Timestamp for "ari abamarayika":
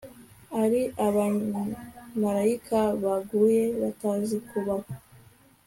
0.63-2.79